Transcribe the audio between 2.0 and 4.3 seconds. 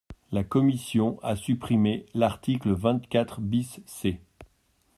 l’article vingt-quatre bis C.